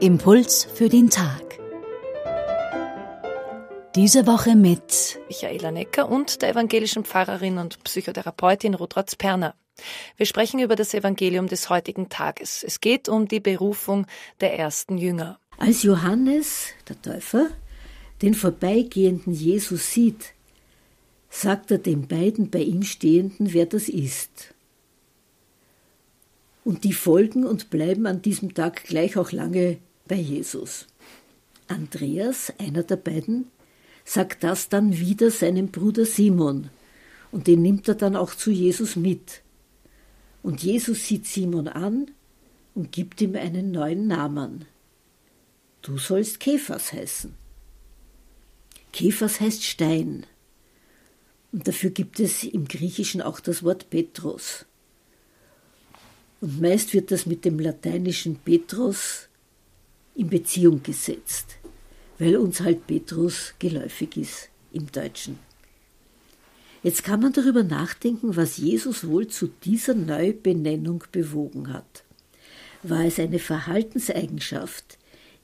[0.00, 1.58] Impuls für den Tag.
[3.94, 9.54] Diese Woche mit Michaela Necker und der evangelischen Pfarrerin und Psychotherapeutin Ruth Perner.
[10.16, 12.64] Wir sprechen über das Evangelium des heutigen Tages.
[12.66, 14.06] Es geht um die Berufung
[14.40, 15.38] der ersten Jünger.
[15.58, 17.48] Als Johannes, der Täufer,
[18.22, 20.32] den vorbeigehenden Jesus sieht,
[21.30, 24.52] sagt er den beiden bei ihm Stehenden, wer das ist.
[26.64, 30.86] Und die folgen und bleiben an diesem Tag gleich auch lange bei Jesus.
[31.68, 33.46] Andreas, einer der beiden,
[34.04, 36.68] sagt das dann wieder seinem Bruder Simon,
[37.32, 39.42] und den nimmt er dann auch zu Jesus mit.
[40.42, 42.10] Und Jesus sieht Simon an
[42.74, 44.64] und gibt ihm einen neuen Namen.
[45.82, 47.34] Du sollst Käfers heißen.
[48.92, 50.26] Käfers heißt Stein.
[51.52, 54.66] Und dafür gibt es im Griechischen auch das Wort Petrus.
[56.40, 59.28] Und meist wird das mit dem lateinischen Petrus
[60.14, 61.56] in Beziehung gesetzt,
[62.18, 65.38] weil uns halt Petrus geläufig ist im Deutschen.
[66.82, 72.04] Jetzt kann man darüber nachdenken, was Jesus wohl zu dieser Neubenennung bewogen hat.
[72.82, 74.98] War es eine Verhaltenseigenschaft,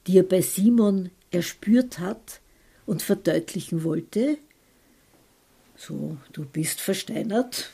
[0.06, 2.40] die er bei Simon erspürt hat
[2.86, 4.38] und verdeutlichen wollte?
[5.76, 7.70] So, du bist versteinert.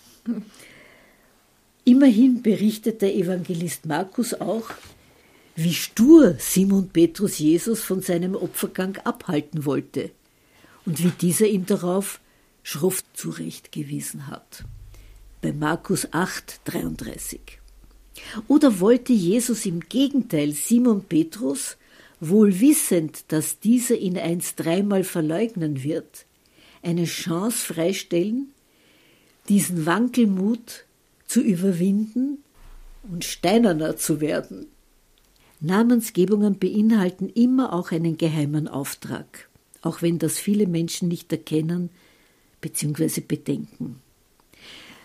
[1.84, 4.70] Immerhin berichtet der Evangelist Markus auch,
[5.54, 10.10] wie stur Simon Petrus Jesus von seinem Opfergang abhalten wollte
[10.86, 12.20] und wie dieser ihm darauf
[12.62, 14.64] schroff zurechtgewiesen hat.
[15.40, 17.40] Bei Markus 8, 33.
[18.48, 21.76] Oder wollte Jesus im Gegenteil Simon Petrus,
[22.20, 26.26] wohl wissend, dass dieser ihn einst dreimal verleugnen wird,
[26.82, 28.52] eine Chance freistellen,
[29.48, 30.84] diesen Wankelmut
[31.26, 32.38] zu überwinden
[33.10, 34.66] und steinerner zu werden.
[35.60, 39.48] Namensgebungen beinhalten immer auch einen geheimen Auftrag,
[39.80, 41.90] auch wenn das viele Menschen nicht erkennen
[42.60, 43.20] bzw.
[43.20, 44.00] bedenken.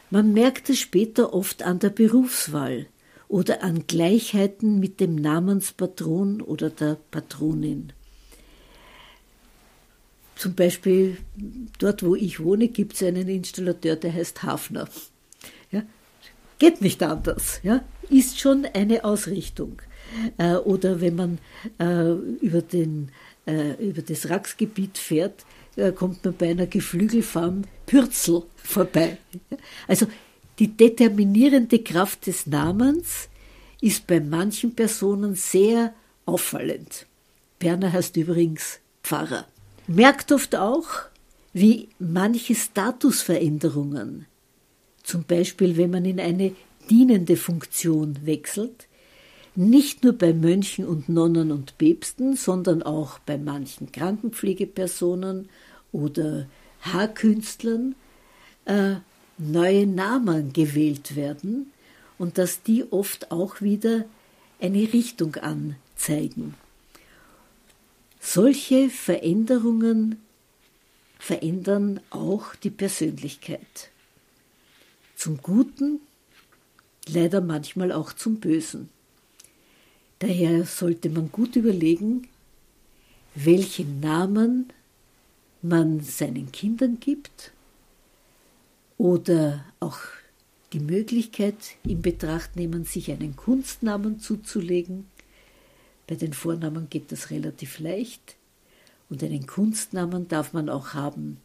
[0.10, 2.88] Man merkt es später oft an der Berufswahl
[3.28, 7.92] oder an Gleichheiten mit dem Namenspatron oder der Patronin.
[10.38, 11.18] Zum Beispiel
[11.80, 14.88] dort, wo ich wohne, gibt es einen Installateur, der heißt Hafner.
[15.72, 15.84] Ja?
[16.60, 17.60] Geht nicht anders.
[17.64, 17.84] Ja?
[18.10, 19.82] Ist schon eine Ausrichtung.
[20.38, 21.40] Äh, oder wenn man
[21.80, 23.10] äh, über, den,
[23.48, 25.46] äh, über das Racksgebiet fährt,
[25.76, 29.18] äh, kommt man bei einer Geflügelfarm Pürzel vorbei.
[29.88, 30.08] Also
[30.60, 33.30] die determinierende Kraft des Namens
[33.82, 35.94] ist bei manchen Personen sehr
[36.26, 37.06] auffallend.
[37.60, 39.48] Berner heißt übrigens Pfarrer.
[39.88, 40.88] Merkt oft auch,
[41.54, 44.26] wie manche Statusveränderungen,
[45.02, 46.54] zum Beispiel wenn man in eine
[46.90, 48.88] dienende Funktion wechselt,
[49.56, 55.48] nicht nur bei Mönchen und Nonnen und Päpsten, sondern auch bei manchen Krankenpflegepersonen
[55.94, 56.48] oder
[56.82, 57.96] Haarkünstlern
[58.66, 58.96] äh,
[59.38, 61.72] neue Namen gewählt werden
[62.18, 64.04] und dass die oft auch wieder
[64.60, 66.56] eine Richtung anzeigen.
[68.30, 70.22] Solche Veränderungen
[71.18, 73.90] verändern auch die Persönlichkeit.
[75.16, 76.02] Zum Guten,
[77.08, 78.90] leider manchmal auch zum Bösen.
[80.20, 82.28] Daher sollte man gut überlegen,
[83.34, 84.74] welchen Namen
[85.62, 87.54] man seinen Kindern gibt
[88.98, 90.00] oder auch
[90.74, 95.08] die Möglichkeit in Betracht nehmen, sich einen Kunstnamen zuzulegen.
[96.08, 98.36] Bei den Vornamen geht das relativ leicht.
[99.10, 101.38] Und einen Kunstnamen darf man auch haben,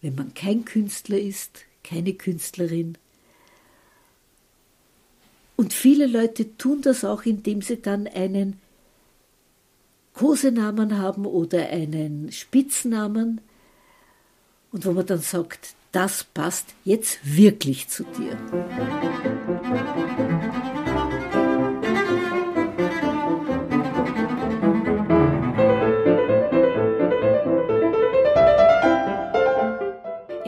[0.00, 2.96] wenn man kein Künstler ist, keine Künstlerin
[5.62, 8.58] und viele Leute tun das auch, indem sie dann einen
[10.12, 13.40] Kosenamen haben oder einen Spitznamen
[14.72, 18.36] und wo man dann sagt, das passt jetzt wirklich zu dir.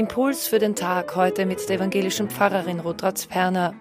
[0.04, 3.74] Impuls für den Tag heute mit der evangelischen Pfarrerin Rudratz Perner.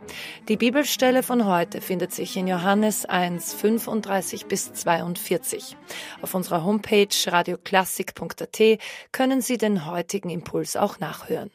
[0.47, 5.75] Die Bibelstelle von heute findet sich in Johannes 1, 35 bis 42.
[6.21, 8.79] Auf unserer Homepage radioklassik.at
[9.11, 11.51] können Sie den heutigen Impuls auch nachhören.